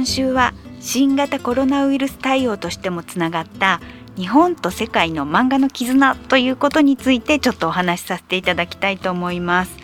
[0.00, 3.82] 今週は新型コロナウイルス対応としてもつながった
[4.16, 9.76] 日本と世界の漫画の絆ということについてちょっとお話しさせていただきたいと思います。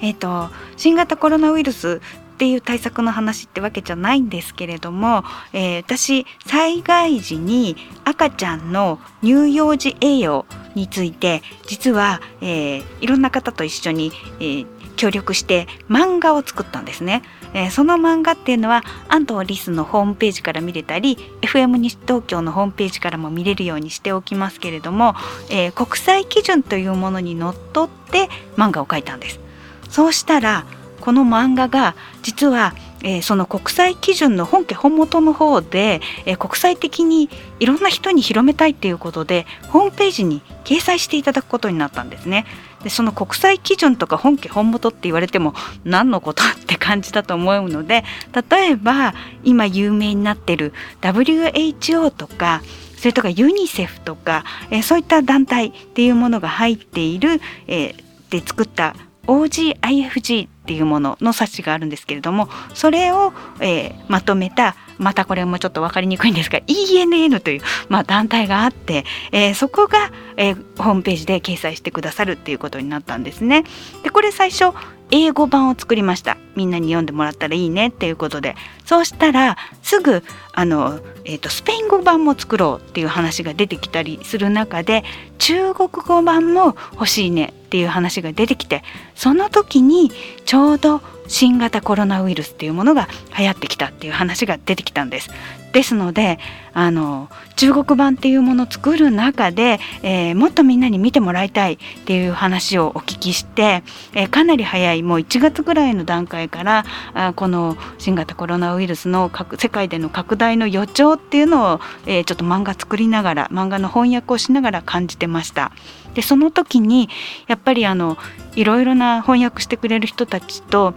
[0.00, 2.00] えーと、新型コロナウイルス
[2.36, 17.22] っていう対策の話ってわけじゃないんですけれども、えー、私災害時に赤ちゃんの乳幼児栄養について実は、えー、いろんな方と一緒に、えー、協力して漫画を作ったんですね。
[17.54, 25.14] えー、その漫画っていうのは安藤リスのホームページから見れたり FM 西東京のホームページからも見れるようにしておきますけれども、
[25.48, 29.40] えー、国際基準というものにのっとって漫画を描いたんです。
[29.88, 30.66] そうしたら
[31.00, 37.28] この漫画が実はえー、その国際基準の本家本元の方で、えー、国際的に
[37.60, 42.46] いろんな人に広めたいっていうことでホームページに掲載していただくことになったんですね。
[42.82, 45.54] でその国際基準とか本家本元って言われても
[45.84, 48.04] 何のことって感じだと思うので
[48.50, 49.14] 例えば
[49.44, 52.62] 今有名になってる WHO とか
[52.96, 73.64] それとかユニセフとか、えー、そういった団体っていうものが入っている、えー、で作った OGIFG っていうものの冊子があるんですけれどもそれを、えー、まとめたまたこれもちょっと分かりにくいんですが ENN という、まあ、団体があって、えー、そこが、えー、ホームページで掲載してくださるっていうことになったんですね。
[74.02, 74.74] でこれ最初
[75.10, 80.22] 英語版を作りましたみんなに読んでもらったらいいねっていうことでそうしたらすぐ
[80.52, 85.04] あの、えーと、スペイン語版も作ろうっていう話が出てきたりする中で
[85.38, 88.82] 中国語版も欲しいねっていう話が出てきて
[89.14, 90.10] その時に
[90.44, 95.30] ちょうど新型コロナウイルスっていうものが流行ってきたっていう話が出てきたんです。
[95.76, 96.38] ですので
[96.72, 103.82] あの中国版っていうものを作る中で、えー、もっとみんなに見てもらいたいっていう話をお聞きして、
[104.14, 115.72] えー、かなり早いもう1月ぐらいの段階からあこの新型コロナウイルスの世界での拡大の予兆っていうのを、えー、ちょっと漫画作りながら漫画の翻訳をしながら感じてました。
[116.14, 117.10] でその時に
[117.48, 118.16] やっぱりあの
[118.54, 120.94] いろいろな翻訳してくれる人たちと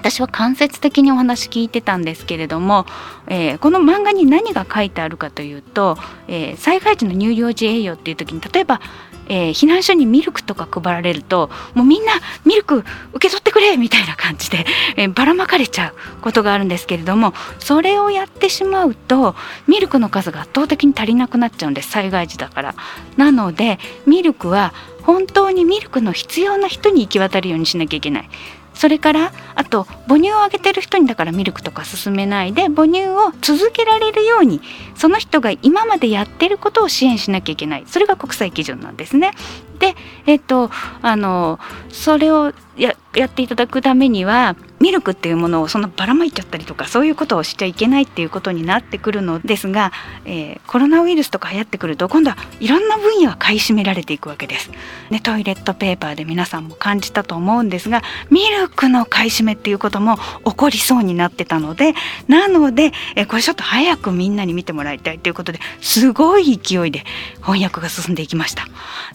[0.00, 2.86] 私は間接的にお話聞いてたんですけれども、
[3.26, 8.80] えー、この漫画に何が書いてあるかというと、えー、災害時の乳幼児栄養っていう時に例えば、
[9.28, 12.14] えー、避難所にミルクとか配られるともうみんな
[12.46, 12.78] ミルク
[13.12, 14.64] 受け取ってくれみたいな感じで、
[14.96, 19.34] えばらまかれちゃうことがあるんですけれどもそれをやってしまうと
[19.68, 22.74] ミルクの数が圧倒的に足りなくなっちゃうんです災害時だから。
[23.18, 24.72] なのでミルクは
[25.02, 28.30] 本当にミルクの必要な人に行き渡るようにしなきゃいけない。
[28.80, 34.62] それからあと母乳をあげてる人にだからミルクとか勧めないで母乳を続けられるように
[34.94, 39.32] その人が今までやってることを支援しなきゃいけないそれが国際基準なんですね。
[39.80, 40.70] でえっ、と
[41.02, 41.58] あの
[41.90, 49.92] それをややっていただくためにはミルクっていうものをそのばらまいちゃったりとかそういうことをしちゃいけないっていうことになってくるのですが、
[50.24, 54.70] えー、コロナウイルスとか流行ってくると今度はいろんな分野が買い占められていくわけです。
[55.10, 61.94] ね、トイレットペーパーで皆さんも感じたと思うんですがミルクの買い占めっていうことも起こりそうになってたので
[62.28, 67.04] なので、えー、これちょっと早くみんなに見てもらいたいということですごい勢いで
[67.42, 68.66] 翻訳が進んでいきました。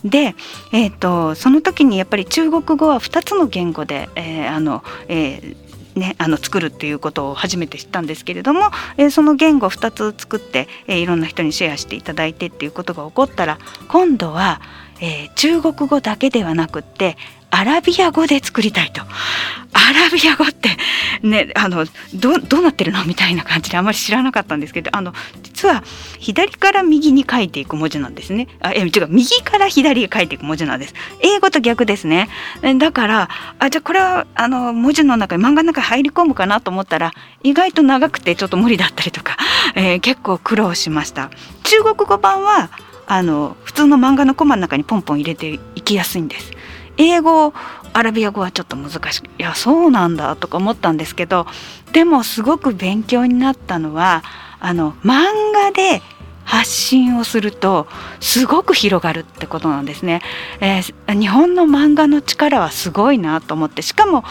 [0.04, 0.36] で、
[0.72, 5.66] えーと、その時にやっぱり中国語は2つの言語で、えー、あのえー
[5.96, 14.60] ね、あの作るっていうことを初めて知ったんですけれども、えー、その言語2つ作って、えー、いろんな人にシェアしていただいてっていうことが起こったら今度は、
[15.06, 17.16] えー、中国語だけではなくって
[17.52, 19.02] アラビア語で作りたいと。
[19.78, 20.70] アラビア語って
[21.22, 25.14] ねあのどどうなってるのみたいな感じであまり知らなかったんですけどあの
[25.44, 25.84] 実は
[26.18, 28.48] 左から右に書いていく文字なんですね。
[28.62, 30.96] あえ違う右から左へ書いていく文字なんです。
[31.22, 32.30] 英語と逆ですね。
[32.80, 33.30] だから
[33.60, 37.14] あじゃあこれはあの文字の中に漫画の中に入り込むかなと思ったら
[37.44, 39.38] 意外と長くてちょっと無理だったりとか、
[39.76, 41.30] えー、結構苦労しました。
[41.64, 42.70] 中国語版は
[43.08, 46.52] あの普通の漫画のコマの中にポンポン入れていきやすいんです。
[46.98, 47.54] 英語
[47.94, 51.46] アラビア語はちょっと難しくいやそうなんだとか思ったんですけど
[51.92, 54.24] でもすごく勉強になったのは
[54.60, 56.02] あの漫画で
[56.44, 57.88] 発信をすると
[58.20, 60.22] すごく広がるってことなんですね、
[60.62, 64.24] えー、日本の漫画の力はすごいなと思ってしかも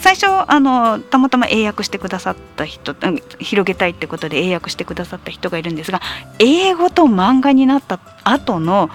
[0.00, 2.94] 最初あのたまたま英訳してくださった人
[3.38, 6.00] 広げたいってことで英訳してくださった人がいるんですが
[6.38, 8.90] 英語と漫画になった後の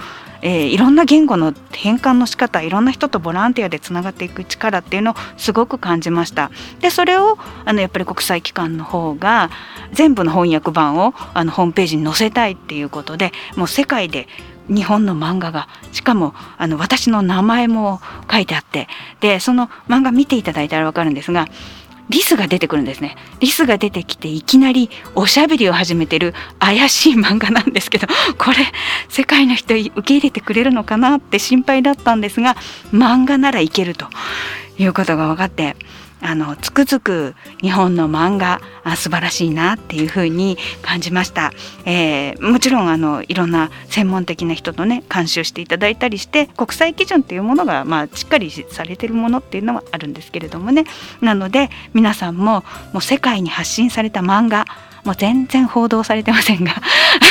[0.45, 6.51] えー、いろんな言語の変換の仕方いろんな人とボランティアでつながっていく力っていうのをすごく感じました。
[6.81, 9.49] でそれをあのやっぱり国際機関の方が
[9.93, 14.27] 全部の翻訳版をあのホームページに載せたいっていうことでもう世界で
[14.69, 15.67] 日本の漫画が。
[15.91, 18.01] しかもあの私の名前も
[18.31, 18.87] 書いてあって
[19.19, 21.47] でその漫画見ていただいたら分かるんですが
[22.09, 23.15] リスが出てくるんですね。
[23.39, 28.07] リスが出てきていきなりおしゃべりを始めてる怪しい漫画なんですけど
[28.37, 28.57] これ
[29.07, 32.55] 世界の人受け入れてくれるのかなって心配だったんですが
[32.91, 34.07] 漫画ならいけると
[34.77, 35.75] いうことが分かって
[36.23, 41.51] あのつくづく日本の漫画あ素晴らしいなっていうふうに感じました、
[41.85, 50.85] えー、もちろんあのいろんな専門的な人とね監修していただいたりして国際基準っていうものが、まあ、しっかりされてるものっていうのはあるんですけれどもね。
[51.21, 54.65] なので皆さんももう世界に発信された漫画
[55.03, 56.71] もう全然報道されてませんが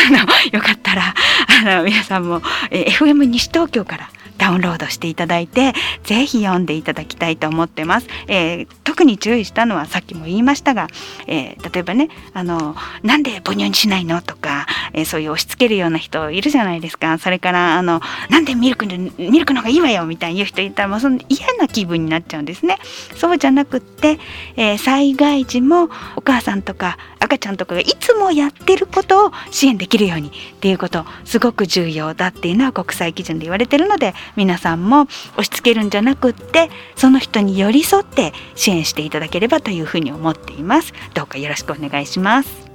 [0.09, 0.19] あの
[0.53, 1.15] よかったら
[1.63, 5.73] あの皆さんも、えー、FM 西東京からダウンロードしていただいて
[6.03, 10.87] ぜひ読んでいただきたいと思ってます、えー、特に注意したのはさっきも言いましたが、
[11.27, 17.17] えー、例えばねあのなんで母乳にしないのとか、えー、そういう押し付けるような人いるじゃないですか。
[17.17, 22.77] それからあのなんでミルクミルクの方がいいわよみたいに言う人いたらもうその嫌な気分になっちゃうんですね。
[23.17, 24.19] そうじゃなくって、
[24.57, 40.93] え災害時もお母さんとか赤ちゃんとかがいつもやってることを支援できるようにっていうことすごく重要だっていうのは国際基準で言われてるので皆さんも押し付けるんじゃなくってその人に寄り添って支援していただければというふうに思っています。
[41.15, 42.73] どうかよろしくお願いします。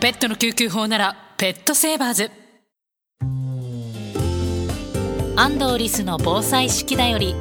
[0.00, 2.41] ペットの救急法ならペットセーバーズ
[5.34, 7.34] 安藤リスの防災式だより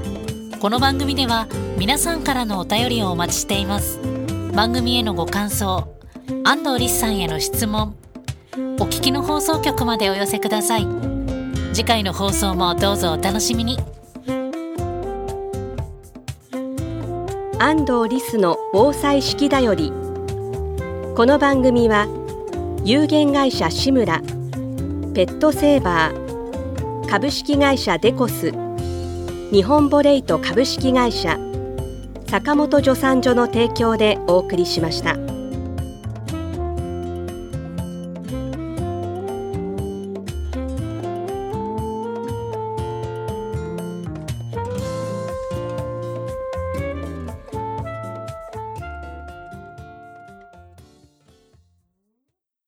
[0.61, 1.47] この番組では
[1.77, 3.99] 皆さんからのお便りをお待ちしています。
[4.53, 5.93] 番組へのご感想
[6.45, 7.95] 安藤リスさんへの質問
[8.79, 10.87] お聞きの放送局までお寄せください。
[11.73, 13.77] 次回の放送もどうぞお楽しみに。
[17.59, 19.91] 安藤リスの防災式だより
[21.15, 22.07] この番組は
[22.85, 24.21] 有限会社志村
[25.13, 26.30] ペットセーバー
[27.11, 28.53] 株式会社デコス
[29.51, 31.37] 日本ボレイト株式会社
[32.29, 35.30] 坂本助産所の提供でお送りしました。